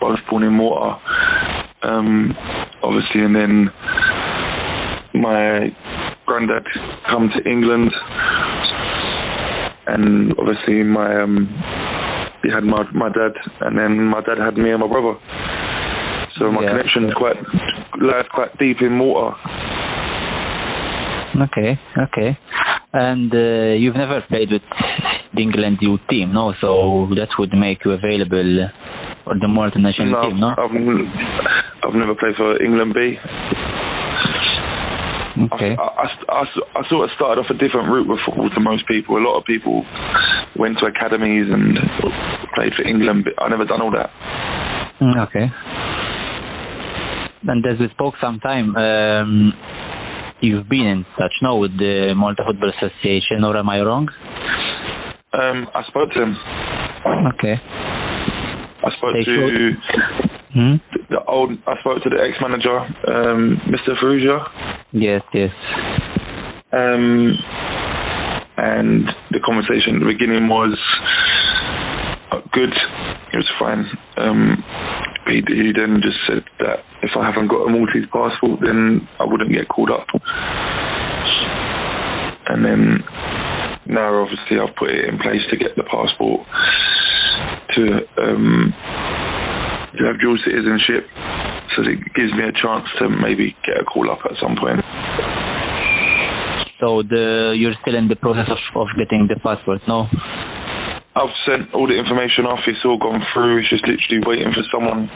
both 0.00 0.18
born 0.28 0.42
in 0.42 0.52
Malta. 0.52 1.00
Um, 1.82 2.34
obviously, 2.82 3.22
and 3.22 3.36
then 3.36 3.70
my 5.14 5.70
granddad 6.26 6.66
come 7.08 7.30
to 7.30 7.48
England, 7.48 7.92
and 9.86 10.32
obviously 10.38 10.82
my 10.82 11.22
um, 11.22 11.46
he 12.42 12.50
had 12.50 12.64
my 12.64 12.82
my 12.92 13.08
dad, 13.08 13.32
and 13.60 13.78
then 13.78 14.04
my 14.04 14.20
dad 14.20 14.38
had 14.38 14.56
me 14.56 14.70
and 14.70 14.80
my 14.80 14.88
brother. 14.88 15.18
So 16.38 16.50
my 16.50 16.62
yeah. 16.62 16.70
connection 16.70 17.04
is 17.04 17.14
quite 17.14 17.36
lies 18.00 18.26
quite 18.32 18.56
deep 18.58 18.78
in 18.80 18.92
Malta. 18.92 19.36
Okay, 21.34 21.78
okay. 21.98 22.38
And 22.92 23.32
uh, 23.34 23.74
you've 23.74 23.96
never 23.96 24.22
played 24.28 24.50
with 24.52 24.62
the 25.34 25.42
England 25.42 25.78
youth 25.80 26.00
team, 26.08 26.32
no? 26.32 26.54
So 26.60 27.08
that 27.16 27.28
would 27.38 27.52
make 27.52 27.84
you 27.84 27.92
available 27.92 28.68
for 29.24 29.34
the 29.34 29.48
Malta 29.48 29.80
national 29.80 30.12
no, 30.12 30.22
team, 30.30 30.40
no? 30.40 30.54
I've, 30.54 30.70
I've 31.88 31.94
never 31.94 32.14
played 32.14 32.36
for 32.36 32.62
England 32.62 32.94
B. 32.94 33.18
Okay. 35.34 35.74
I, 35.74 35.82
I, 35.82 36.06
I, 36.30 36.44
I, 36.78 36.88
sort 36.88 37.10
of 37.10 37.14
started 37.16 37.42
off 37.42 37.50
a 37.50 37.58
different 37.58 37.90
route 37.90 38.06
with 38.06 38.20
football 38.24 38.50
to 38.50 38.60
most 38.60 38.86
people. 38.86 39.18
A 39.18 39.24
lot 39.26 39.36
of 39.36 39.44
people 39.44 39.82
went 40.54 40.78
to 40.78 40.86
academies 40.86 41.50
and 41.50 41.74
played 42.54 42.70
for 42.78 42.86
England, 42.86 43.26
but 43.26 43.34
I 43.42 43.48
never 43.50 43.64
done 43.64 43.82
all 43.82 43.90
that. 43.90 44.14
Mm, 45.02 45.18
okay. 45.26 45.50
And 47.46 47.64
as 47.66 47.78
we 47.78 47.88
spoke 47.90 48.14
some 48.20 48.40
time, 48.40 48.74
um, 48.76 49.52
you've 50.40 50.68
been 50.68 50.86
in 50.86 51.06
touch 51.18 51.32
now 51.42 51.56
with 51.56 51.76
the 51.78 52.14
Malta 52.16 52.42
Football 52.46 52.70
Association, 52.70 53.44
or 53.44 53.56
am 53.56 53.68
I 53.68 53.80
wrong? 53.82 54.08
Um, 55.32 55.68
I 55.74 55.82
spoke 55.88 56.10
to 56.12 56.22
him. 56.22 56.36
Okay. 57.34 57.60
I 57.60 58.90
spoke 58.96 59.14
they 59.14 59.24
to 59.24 59.70
hmm? 60.54 60.74
the 61.10 61.24
old. 61.26 61.52
I 61.66 61.78
spoke 61.80 62.02
to 62.02 62.10
the 62.10 62.22
ex-manager, 62.22 62.78
um, 62.78 63.60
Mr. 63.68 63.96
Farrugia. 64.00 64.46
Yes, 64.92 65.22
yes. 65.32 65.50
Um, 66.72 67.36
and 68.56 69.06
the 69.30 69.40
conversation 69.44 69.96
at 69.96 70.00
the 70.00 70.06
beginning 70.06 70.48
was 70.48 70.78
uh, 72.30 72.40
good. 72.52 72.72
It 73.32 73.36
was 73.36 73.50
fine. 73.58 73.84
Um, 74.16 74.64
he, 75.26 75.42
he 75.46 75.72
then 75.72 76.00
just 76.02 76.18
said 76.26 76.44
that 76.60 76.84
if 77.02 77.10
I 77.16 77.24
haven't 77.24 77.48
got 77.48 77.66
a 77.66 77.70
Maltese 77.70 78.08
passport, 78.12 78.60
then 78.60 79.08
I 79.20 79.24
wouldn't 79.24 79.52
get 79.52 79.68
called 79.68 79.90
up. 79.90 80.06
And 82.48 82.64
then 82.64 83.04
now, 83.86 84.22
obviously, 84.22 84.58
I've 84.60 84.76
put 84.76 84.90
it 84.90 85.08
in 85.08 85.18
place 85.18 85.42
to 85.50 85.56
get 85.56 85.76
the 85.76 85.84
passport 85.84 86.46
to 87.76 87.82
um, 88.22 88.72
to 89.98 90.04
have 90.04 90.20
dual 90.20 90.38
citizenship 90.44 91.06
so 91.76 91.82
it 91.82 91.98
gives 92.14 92.32
me 92.34 92.46
a 92.46 92.54
chance 92.54 92.86
to 92.98 93.08
maybe 93.08 93.56
get 93.66 93.80
a 93.80 93.84
call 93.84 94.10
up 94.10 94.20
at 94.24 94.38
some 94.40 94.54
point. 94.56 94.78
So 96.80 97.02
the 97.02 97.54
you're 97.56 97.74
still 97.82 97.96
in 97.96 98.08
the 98.08 98.16
process 98.16 98.46
of, 98.50 98.58
of 98.76 98.88
getting 98.96 99.26
the 99.26 99.36
passport, 99.42 99.80
no? 99.88 100.06
I've 101.14 101.34
sent 101.46 101.72
all 101.74 101.86
the 101.86 101.94
information 101.94 102.42
off. 102.44 102.66
It's 102.66 102.82
all 102.84 102.98
gone 102.98 103.22
through. 103.32 103.62
It's 103.62 103.70
just 103.70 103.86
literally 103.86 104.22
waiting 104.26 104.50
for 104.50 104.66
someone 104.74 105.06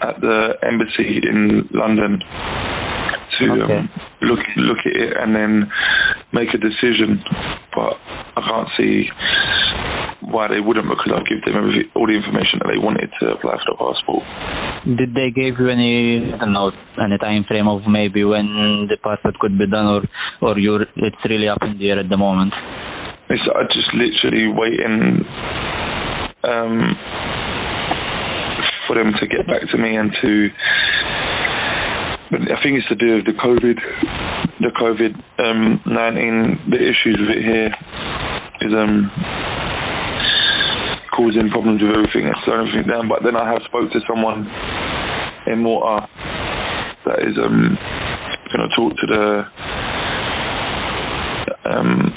at 0.00 0.16
the 0.20 0.56
embassy 0.64 1.20
in 1.20 1.68
London 1.76 2.24
to 3.36 3.44
okay. 3.52 3.84
um, 3.84 3.90
look 4.24 4.40
look 4.56 4.80
at 4.88 4.96
it 4.96 5.12
and 5.12 5.36
then 5.36 5.68
make 6.32 6.56
a 6.56 6.60
decision. 6.60 7.20
But 7.76 8.00
I 8.32 8.40
can't 8.40 8.68
see 8.80 9.12
why 10.24 10.48
they 10.48 10.60
wouldn't 10.64 10.88
because 10.88 11.12
I'll 11.12 11.28
give 11.28 11.44
them 11.44 11.60
every, 11.60 11.84
all 11.92 12.08
the 12.08 12.16
information 12.16 12.64
that 12.64 12.72
they 12.72 12.80
wanted 12.80 13.12
to 13.20 13.36
apply 13.36 13.60
for 13.60 13.68
the 13.70 13.78
passport. 13.78 14.24
Did 14.88 15.12
they 15.12 15.30
give 15.36 15.60
you 15.60 15.68
any 15.68 16.32
I 16.32 16.48
don't 16.48 16.56
know 16.56 16.72
any 16.96 17.18
time 17.20 17.44
frame 17.44 17.68
of 17.68 17.84
maybe 17.84 18.24
when 18.24 18.88
the 18.88 18.96
passport 19.04 19.36
could 19.36 19.58
be 19.58 19.68
done 19.68 19.84
or 19.84 20.02
or 20.40 20.58
you 20.58 20.80
it's 20.80 21.22
really 21.28 21.48
up 21.48 21.60
in 21.60 21.76
the 21.76 21.92
air 21.92 22.00
at 22.00 22.08
the 22.08 22.16
moment? 22.16 22.56
I 23.28 23.62
just 23.72 23.90
literally 23.94 24.46
waiting 24.48 25.24
um, 26.44 26.96
for 28.86 28.94
them 28.94 29.12
to 29.18 29.26
get 29.26 29.46
back 29.46 29.62
to 29.70 29.78
me 29.78 29.96
and 29.96 30.12
to 30.22 30.48
I 32.26 32.58
think 32.62 32.78
it's 32.78 32.88
to 32.88 32.96
do 32.96 33.16
with 33.16 33.26
the 33.26 33.38
COVID, 33.38 33.78
the 34.58 34.74
COVID 34.74 35.14
um, 35.38 35.80
nineteen. 35.86 36.58
The 36.70 36.76
issues 36.76 37.18
with 37.22 37.30
it 37.30 37.42
here 37.42 37.70
is 38.66 38.72
um, 38.74 39.10
causing 41.14 41.50
problems 41.50 41.82
with 41.82 41.94
everything 41.94 42.26
and 42.26 42.34
slowing 42.44 42.66
everything 42.66 42.90
down. 42.90 43.08
But 43.08 43.22
then 43.22 43.36
I 43.36 43.46
have 43.50 43.62
spoke 43.66 43.92
to 43.92 44.00
someone 44.10 44.46
in 45.46 45.62
Malta 45.62 46.08
that 47.06 47.22
is 47.22 47.38
um 47.38 47.78
going 48.50 48.68
to 48.68 48.74
talk 48.74 48.92
to 48.98 49.06
the 49.06 49.44
um 51.70 52.12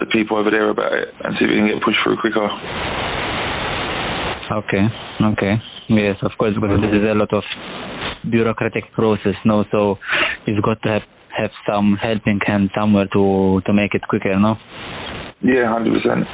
the 0.00 0.06
people 0.06 0.36
over 0.36 0.50
there 0.50 0.70
about 0.70 0.92
it 0.92 1.08
and 1.22 1.36
see 1.38 1.44
if 1.44 1.50
we 1.50 1.56
can 1.56 1.68
get 1.68 1.82
pushed 1.84 1.98
through 2.02 2.16
quicker. 2.20 2.48
Okay, 4.50 4.84
okay. 5.32 5.54
Yes, 5.88 6.16
of 6.22 6.32
course, 6.38 6.54
because 6.54 6.80
this 6.80 6.90
is 6.90 7.04
a 7.06 7.14
lot 7.14 7.32
of 7.32 7.44
bureaucratic 8.30 8.92
process, 8.92 9.34
no? 9.44 9.64
So 9.70 9.98
you've 10.46 10.62
got 10.62 10.82
to 10.82 10.88
have, 10.88 11.02
have 11.36 11.50
some 11.68 11.96
helping 12.00 12.40
hand 12.44 12.70
somewhere 12.74 13.06
to 13.12 13.60
to 13.66 13.72
make 13.72 13.94
it 13.94 14.02
quicker, 14.08 14.38
no? 14.38 14.56
Yeah, 15.42 15.70
hundred 15.70 16.02
percent 16.02 16.26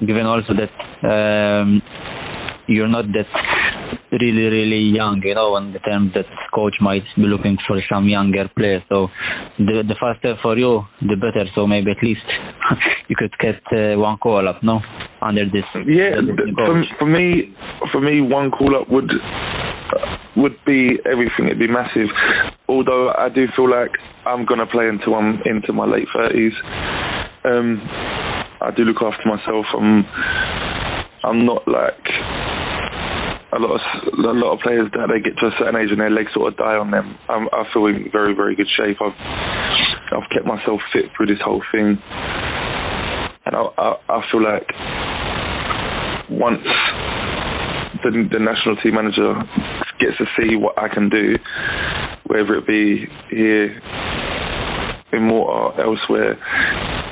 given 0.00 0.26
also 0.26 0.52
that 0.54 0.72
um, 1.06 1.82
you're 2.66 2.88
not 2.88 3.06
that 3.12 3.28
really 4.12 4.46
really 4.56 4.82
young 4.94 5.20
you 5.24 5.34
know 5.34 5.56
in 5.56 5.72
the 5.72 5.78
terms 5.80 6.12
that 6.14 6.26
coach 6.54 6.74
might 6.80 7.02
be 7.16 7.22
looking 7.22 7.56
for 7.66 7.80
some 7.90 8.08
younger 8.08 8.48
players 8.56 8.82
so 8.88 9.08
the 9.58 9.82
the 9.86 9.94
faster 10.00 10.34
for 10.42 10.56
you 10.56 10.82
the 11.00 11.16
better. 11.16 11.46
So 11.54 11.66
maybe 11.66 11.90
at 11.90 12.02
least 12.02 12.26
you 13.08 13.16
could 13.16 13.32
get 13.38 13.60
uh, 13.72 13.98
one 13.98 14.18
call 14.18 14.48
up 14.48 14.62
no? 14.62 14.80
Under 15.22 15.44
this 15.44 15.64
yeah 15.86 16.20
for, 16.56 16.84
for 16.98 17.06
me 17.06 17.54
for 17.92 18.00
me 18.00 18.20
one 18.20 18.50
call 18.50 18.80
up 18.80 18.88
would 18.90 19.10
would 20.36 20.56
be 20.66 20.98
everything. 21.10 21.46
It'd 21.46 21.58
be 21.58 21.68
massive. 21.68 22.08
Although 22.68 23.10
I 23.10 23.28
do 23.28 23.46
feel 23.54 23.70
like 23.70 23.90
I'm 24.26 24.44
going 24.44 24.58
to 24.58 24.66
play 24.66 24.88
until 24.88 25.14
I'm 25.14 25.38
into 25.44 25.72
my 25.72 25.86
late 25.86 26.08
30s 26.16 26.52
um 27.44 27.80
I 28.60 28.70
do 28.74 28.82
look 28.82 29.02
after 29.02 29.28
myself. 29.28 29.66
I'm 29.76 30.04
I'm 31.24 31.46
not 31.46 31.66
like 31.68 32.04
a 33.54 33.58
lot 33.58 33.78
of 33.78 33.80
a 34.18 34.32
lot 34.34 34.54
of 34.54 34.60
players 34.60 34.90
that 34.92 35.06
they 35.06 35.22
get 35.22 35.38
to 35.38 35.46
a 35.46 35.54
certain 35.58 35.78
age 35.78 35.90
and 35.90 36.00
their 36.00 36.10
legs 36.10 36.34
sort 36.34 36.52
of 36.52 36.58
die 36.58 36.74
on 36.74 36.90
them. 36.90 37.14
I'm, 37.28 37.46
I 37.54 37.64
feel 37.72 37.86
in 37.86 38.10
very 38.10 38.34
very 38.34 38.56
good 38.56 38.68
shape. 38.76 38.98
I've 39.00 39.14
I've 39.14 40.28
kept 40.34 40.46
myself 40.46 40.80
fit 40.92 41.06
through 41.16 41.26
this 41.26 41.42
whole 41.44 41.62
thing, 41.70 41.98
and 43.46 43.54
I 43.54 43.62
I, 43.78 43.88
I 44.10 44.18
feel 44.30 44.42
like 44.42 44.66
once 46.30 46.66
the, 48.02 48.10
the 48.32 48.42
national 48.42 48.76
team 48.82 48.94
manager 48.94 49.34
gets 50.00 50.18
to 50.18 50.26
see 50.36 50.56
what 50.56 50.74
I 50.78 50.88
can 50.88 51.08
do, 51.08 51.38
whether 52.26 52.58
it 52.58 52.66
be 52.66 53.06
here 53.30 53.70
in 55.12 55.22
Malta 55.30 55.86
or 55.86 55.94
elsewhere, 55.94 56.34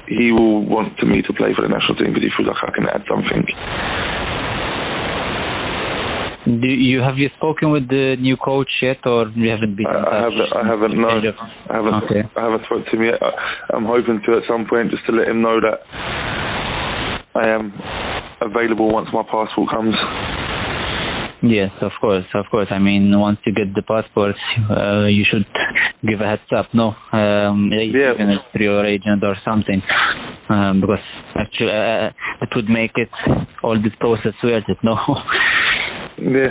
he 0.08 0.32
will 0.32 0.66
want 0.66 0.98
to 0.98 1.06
me 1.06 1.22
to 1.22 1.32
play 1.32 1.54
for 1.54 1.62
the 1.62 1.70
national 1.70 1.94
team 1.96 2.12
because 2.12 2.26
he 2.26 2.34
feels 2.36 2.50
like 2.50 2.58
I 2.66 2.74
can 2.74 2.90
add 2.90 3.06
something. 3.06 3.46
Do 6.60 6.66
you 6.66 7.00
have 7.00 7.16
you 7.16 7.30
spoken 7.36 7.70
with 7.70 7.88
the 7.88 8.16
new 8.20 8.36
coach 8.36 8.68
yet, 8.82 8.98
or 9.06 9.28
you 9.28 9.48
haven't 9.48 9.76
been? 9.76 9.86
I, 9.86 9.96
I 9.96 10.20
haven't. 10.20 10.52
I 10.52 10.66
haven't. 10.66 11.00
No, 11.00 11.08
I 11.08 11.76
haven't. 11.76 11.94
Okay. 12.04 12.22
I 12.36 12.40
haven't 12.42 12.64
spoken 12.66 12.84
to 12.84 12.90
him 12.96 13.04
yet. 13.04 13.22
I, 13.22 13.30
I'm 13.74 13.84
hoping 13.84 14.20
to 14.26 14.36
at 14.36 14.42
some 14.48 14.66
point 14.68 14.90
just 14.90 15.06
to 15.06 15.12
let 15.12 15.28
him 15.28 15.40
know 15.40 15.60
that 15.60 15.80
I 17.34 17.48
am 17.48 17.72
available 18.42 18.92
once 18.92 19.08
my 19.12 19.22
passport 19.22 19.70
comes. 19.70 19.94
Yes, 21.42 21.72
of 21.80 21.90
course, 22.00 22.24
of 22.34 22.44
course. 22.50 22.68
I 22.70 22.78
mean, 22.78 23.18
once 23.18 23.38
you 23.44 23.52
get 23.52 23.74
the 23.74 23.82
passport, 23.82 24.36
uh, 24.70 25.06
you 25.06 25.24
should 25.28 25.46
give 26.06 26.20
a 26.20 26.26
heads 26.26 26.42
up, 26.56 26.66
no? 26.72 26.94
Um, 27.12 27.70
yeah. 27.72 28.14
Even 28.14 28.38
through 28.52 28.66
your 28.66 28.86
agent 28.86 29.24
or 29.24 29.36
something, 29.44 29.82
um, 30.48 30.80
because 30.80 31.02
actually 31.34 31.72
uh, 31.72 32.10
it 32.42 32.48
would 32.54 32.68
make 32.68 32.92
it 32.94 33.08
all 33.64 33.80
this 33.82 33.92
process 33.98 34.34
worth 34.44 34.64
it, 34.68 34.78
no? 34.84 34.94
yeah, 36.18 36.50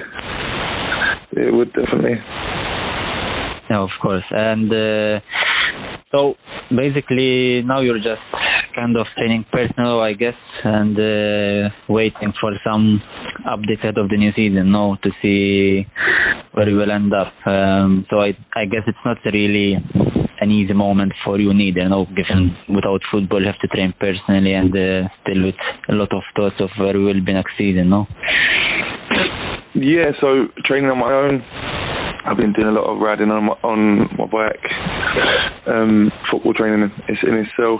it 1.33 1.53
would 1.53 1.73
definitely. 1.73 2.17
Yeah, 3.69 3.79
of 3.79 3.89
course, 4.01 4.23
and 4.31 4.71
uh, 4.71 5.19
so 6.11 6.35
basically 6.69 7.61
now 7.63 7.79
you're 7.81 7.97
just 7.97 8.21
kind 8.75 8.95
of 8.97 9.05
training 9.17 9.45
personal, 9.51 10.01
I 10.01 10.13
guess, 10.13 10.35
and 10.63 10.97
uh, 10.97 11.69
waiting 11.89 12.33
for 12.39 12.51
some 12.63 13.01
updates 13.47 13.85
out 13.85 13.97
of 13.97 14.09
the 14.09 14.17
new 14.17 14.31
season, 14.35 14.71
no, 14.71 14.97
to 15.03 15.09
see 15.21 15.85
where 16.53 16.69
you 16.69 16.77
will 16.77 16.91
end 16.91 17.13
up. 17.13 17.33
Um, 17.45 18.05
so 18.09 18.19
I, 18.21 18.37
I 18.55 18.65
guess 18.65 18.83
it's 18.87 18.97
not 19.05 19.17
really 19.25 19.77
an 20.41 20.51
easy 20.51 20.73
moment 20.73 21.13
for 21.23 21.39
you 21.39 21.53
neither, 21.53 21.87
no, 21.87 22.05
given 22.05 22.55
without 22.69 23.01
football 23.11 23.39
you 23.39 23.47
have 23.47 23.59
to 23.59 23.67
train 23.67 23.93
personally 23.99 24.53
and 24.53 24.75
uh, 24.75 25.07
still 25.21 25.43
with 25.45 25.55
a 25.89 25.93
lot 25.93 26.11
of 26.13 26.23
thoughts 26.35 26.55
of 26.59 26.69
where 26.79 26.93
we 26.93 27.05
will 27.05 27.23
be 27.23 27.33
next 27.33 27.53
season, 27.57 27.89
no? 27.89 28.07
Yeah, 29.73 30.11
so 30.19 30.47
training 30.65 30.89
on 30.89 30.99
my 30.99 31.13
own. 31.13 31.41
I've 32.25 32.37
been 32.37 32.51
doing 32.53 32.67
a 32.67 32.71
lot 32.71 32.91
of 32.91 32.99
riding 32.99 33.31
on 33.31 33.45
my, 33.45 33.53
on 33.63 34.09
my 34.17 34.25
bike. 34.25 34.59
Um, 35.65 36.11
football 36.29 36.53
training 36.53 36.91
is 37.07 37.17
in 37.23 37.35
itself. 37.35 37.79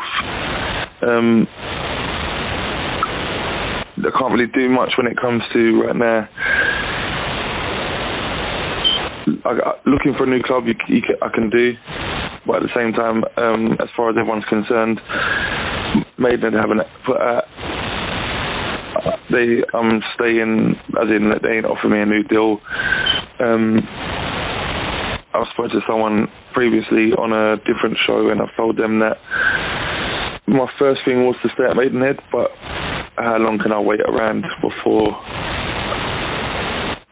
Um, 1.04 1.48
I 3.98 4.10
can't 4.18 4.34
really 4.34 4.50
do 4.54 4.70
much 4.70 4.94
when 4.98 5.08
it 5.08 5.20
comes 5.20 5.44
to 5.54 5.82
right 5.84 5.96
now. 5.96 6.30
I, 9.46 9.74
looking 9.86 10.14
for 10.18 10.24
a 10.24 10.30
new 10.30 10.42
club, 10.44 10.64
you, 10.66 10.76
you, 10.88 11.02
I 11.22 11.28
can 11.34 11.50
do, 11.50 11.74
but 12.48 12.58
at 12.58 12.64
the 12.64 12.74
same 12.74 12.94
time, 12.94 13.24
um, 13.38 13.74
as 13.80 13.90
far 13.96 14.10
as 14.10 14.16
everyone's 14.18 14.46
concerned, 14.46 15.00
Maidenhead 16.18 16.54
haven't 16.54 16.82
put 17.06 17.18
out. 17.18 17.44
They 19.32 19.64
um 19.74 20.02
staying 20.16 20.76
as 21.02 21.10
in 21.10 21.32
they 21.42 21.58
ain't 21.58 21.66
offer 21.66 21.88
me 21.90 22.02
a 22.02 22.06
new 22.06 22.24
deal. 22.24 22.60
Um, 23.40 23.80
I've 25.34 25.48
spoken 25.54 25.72
to 25.72 25.82
someone 25.88 26.28
previously 26.54 27.16
on 27.16 27.32
a 27.32 27.58
different 27.64 27.98
show, 28.06 28.30
and 28.30 28.42
I've 28.42 28.56
told 28.58 28.78
them 28.78 29.00
that 29.00 29.18
my 30.48 30.68
first 30.78 31.02
thing 31.06 31.24
was 31.24 31.36
to 31.44 31.50
stay 31.56 31.64
at 31.70 31.76
Maidenhead, 31.76 32.20
but 32.32 32.52
how 33.16 33.38
long 33.40 33.60
can 33.60 33.72
I 33.72 33.80
wait 33.80 34.02
around 34.02 34.44
before 34.62 35.16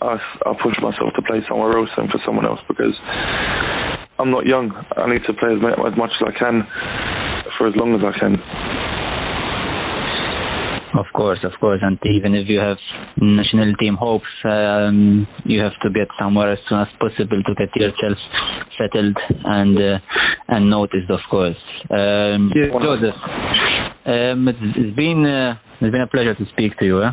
I, 0.02 0.16
I 0.46 0.54
push 0.62 0.76
myself 0.82 1.14
to 1.16 1.22
play 1.22 1.40
somewhere 1.48 1.78
else 1.78 1.90
and 1.98 2.10
for 2.10 2.20
someone 2.26 2.46
else 2.46 2.60
because 2.68 2.96
I'm 4.20 4.32
not 4.32 4.46
young. 4.46 4.72
I 4.98 5.08
need 5.12 5.24
to 5.28 5.34
play 5.34 5.56
as 5.56 5.62
much 5.98 6.12
as 6.20 6.28
I 6.28 6.38
can 6.38 6.68
for 7.58 7.68
as 7.68 7.76
long 7.76 7.96
as 7.96 8.02
I 8.04 8.18
can. 8.20 8.36
Of 10.98 11.06
course, 11.14 11.40
of 11.44 11.52
course, 11.60 11.82
and 11.84 12.00
even 12.04 12.34
if 12.34 12.50
you 12.50 12.60
have 12.60 12.78
national 13.22 13.76
team 13.76 13.96
hopes, 13.96 14.26
um, 14.44 15.28
you 15.46 15.62
have 15.62 15.74
to 15.84 15.90
get 15.92 16.08
somewhere 16.20 16.52
as 16.52 16.60
soon 16.68 16.80
as 16.80 16.88
possible 17.00 17.44
to 17.44 17.54
get 17.56 17.70
yourself 17.76 18.18
settled 18.76 19.16
and 19.46 19.78
uh, 19.78 20.00
and 20.48 20.70
noticed, 20.70 21.12
of 21.12 21.20
course. 21.30 21.58
Um, 21.92 22.52
yeah. 22.56 22.74
Joseph, 22.74 23.16
um, 24.06 24.48
it's, 24.48 24.58
it's 24.78 24.96
been 24.96 25.26
uh, 25.26 25.60
it's 25.80 25.92
been 25.92 26.02
a 26.02 26.08
pleasure 26.08 26.34
to 26.34 26.46
speak 26.54 26.78
to 26.80 26.86
you. 26.86 27.04
Eh? 27.04 27.12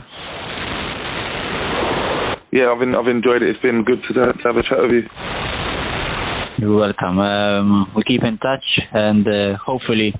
Yeah, 2.52 2.72
I've 2.72 2.78
been, 2.78 2.94
I've 2.94 3.08
enjoyed 3.08 3.42
it. 3.42 3.50
It's 3.50 3.60
been 3.60 3.84
good 3.84 4.00
to, 4.08 4.14
to 4.14 4.42
have 4.44 4.56
a 4.56 4.62
chat 4.62 4.80
with 4.80 4.92
you. 4.92 5.04
You're 6.58 6.74
welcome. 6.74 7.18
Um, 7.18 7.92
we 7.94 8.02
keep 8.02 8.22
in 8.22 8.38
touch 8.38 8.64
and 8.92 9.28
uh, 9.28 9.58
hopefully 9.58 10.14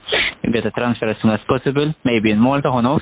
you 0.45 0.53
get 0.53 0.67
a 0.67 0.71
transfer 0.71 1.09
as 1.09 1.17
soon 1.23 1.31
as 1.31 1.41
possible. 1.49 1.95
Maybe 2.05 2.31
in 2.31 2.39
Malta, 2.39 2.71
who 2.71 2.83
knows? 2.83 3.01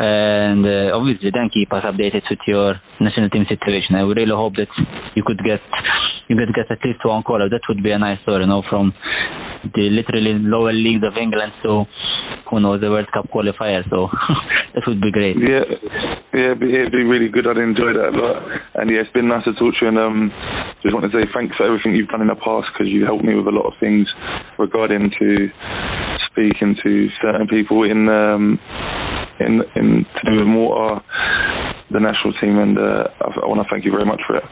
And 0.00 0.64
uh, 0.64 0.96
obviously, 0.96 1.28
then 1.28 1.52
keep 1.52 1.70
us 1.76 1.84
updated 1.84 2.24
with 2.30 2.40
your 2.46 2.80
national 3.00 3.28
team 3.28 3.44
situation. 3.44 3.96
I 3.96 4.00
really 4.00 4.32
hope 4.32 4.56
that 4.56 4.72
you 5.14 5.22
could 5.22 5.44
get 5.44 5.60
you 6.28 6.36
could 6.36 6.54
get 6.54 6.70
at 6.70 6.80
least 6.82 7.04
one 7.04 7.22
call. 7.22 7.36
That 7.38 7.60
would 7.68 7.82
be 7.82 7.90
a 7.90 7.98
nice 7.98 8.22
story, 8.22 8.40
you 8.40 8.46
know, 8.48 8.62
from 8.70 8.94
the 9.74 9.92
literally 9.92 10.40
lower 10.40 10.72
leagues 10.72 11.04
of 11.04 11.20
England. 11.20 11.52
So 11.62 11.84
who 12.48 12.60
knows 12.60 12.80
the 12.80 12.88
World 12.88 13.12
Cup 13.12 13.28
qualifier? 13.28 13.84
So 13.90 14.08
that 14.74 14.86
would 14.86 15.02
be 15.02 15.12
great. 15.12 15.36
Yeah, 15.36 15.68
yeah, 16.32 16.56
it'd 16.56 16.60
be, 16.60 16.72
it'd 16.72 16.92
be 16.92 17.04
really 17.04 17.28
good. 17.28 17.46
I'd 17.46 17.60
enjoy 17.60 17.92
that 17.92 18.14
a 18.14 18.16
lot. 18.16 18.40
And 18.80 18.88
yeah, 18.88 19.04
it's 19.04 19.12
been 19.12 19.28
nice 19.28 19.44
to 19.44 19.52
talk 19.52 19.74
to 19.74 19.80
you. 19.82 19.88
And 19.88 19.98
um, 19.98 20.32
just 20.82 20.94
want 20.94 21.04
to 21.04 21.12
say 21.12 21.28
thanks 21.34 21.56
for 21.56 21.66
everything 21.66 21.92
you've 21.94 22.08
done 22.08 22.22
in 22.22 22.32
the 22.32 22.40
past 22.40 22.72
because 22.72 22.88
you 22.88 23.04
helped 23.04 23.24
me 23.24 23.34
with 23.34 23.46
a 23.46 23.52
lot 23.52 23.68
of 23.68 23.74
things 23.76 24.08
regarding 24.56 25.12
to 25.18 25.48
speaking 26.32 26.76
to 26.82 27.08
certain 27.20 27.48
people 27.48 27.84
in 27.84 28.08
um, 28.08 28.56
in 29.40 29.62
in 29.76 30.06
to 30.16 30.30
do 30.30 30.38
with 30.38 30.46
more 30.46 31.02
the 31.90 32.00
national 32.00 32.32
team. 32.40 32.58
And 32.58 32.78
uh, 32.78 33.08
I, 33.20 33.44
I 33.44 33.46
want 33.46 33.60
to 33.62 33.68
thank 33.70 33.84
you 33.84 33.90
very 33.90 34.06
much 34.06 34.20
for 34.26 34.36
it. 34.36 34.44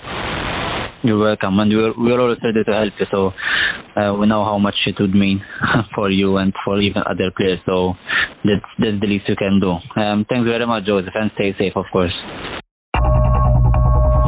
You're 1.02 1.18
welcome, 1.18 1.58
and 1.60 1.70
we're 1.70 1.94
we're 1.96 2.20
always 2.20 2.38
ready 2.42 2.64
to 2.64 2.72
help 2.72 2.92
you. 2.98 3.06
So 3.10 3.30
uh, 4.00 4.14
we 4.18 4.26
know 4.26 4.44
how 4.44 4.58
much 4.58 4.74
it 4.86 4.96
would 4.98 5.14
mean 5.14 5.40
for 5.94 6.10
you 6.10 6.38
and 6.38 6.52
for 6.64 6.80
even 6.80 7.02
other 7.06 7.30
players. 7.36 7.60
So 7.66 7.94
that's 8.44 8.66
that's 8.78 9.00
the 9.00 9.06
least 9.06 9.28
you 9.28 9.36
can 9.36 9.60
do. 9.60 9.78
Um, 10.00 10.26
thanks 10.28 10.44
very 10.44 10.66
much, 10.66 10.86
Joseph, 10.86 11.14
and 11.14 11.30
stay 11.34 11.54
safe, 11.56 11.74
of 11.76 11.84
course. 11.92 12.14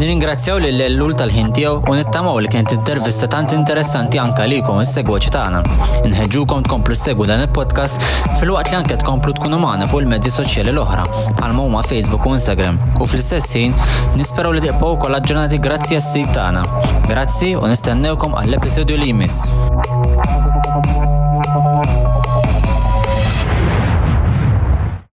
Niringrazzjaw 0.00 0.56
li 0.64 0.70
l-lul 0.72 1.10
tal-ħin 1.12 1.50
tiegħu 1.52 1.90
u 1.90 1.94
nittamaw 1.98 2.38
li 2.40 2.48
kienet 2.48 2.72
intervista 2.72 3.26
tant 3.28 3.52
interessanti 3.52 4.16
anka 4.22 4.46
likom 4.48 4.80
is-segwaċi 4.80 5.32
tagħna. 5.34 5.60
Inħeġġukom 6.08 6.64
tkomplu 6.64 6.96
segwu 6.96 7.26
dan 7.28 7.44
il-podcast 7.44 8.00
fil-waqt 8.40 8.72
li 8.72 8.78
anke 8.78 8.96
tkomplu 9.02 9.36
tkunu 9.36 9.60
magħna 9.60 9.90
fuq 9.92 10.06
il-medji 10.06 10.32
soċjali 10.38 10.72
l-oħra 10.72 11.04
bħalma 11.36 11.66
huma 11.68 11.84
Facebook 11.84 12.24
u 12.24 12.32
Instagram. 12.38 12.80
U 12.96 13.04
fl-istess 13.04 13.52
ħin 13.60 13.76
nisperaw 14.16 14.56
li 14.56 14.64
tibqgħu 14.64 14.94
wkoll 14.96 15.20
aġġornati 15.20 15.60
grazzi 15.60 16.00
għas-sit 16.00 16.32
tagħna. 16.32 16.64
Grazzi 17.10 17.52
u 17.60 17.68
nistennewkom 17.68 18.40
għall-episodju 18.40 19.02
li 19.04 19.12
jmiss. 19.12 20.39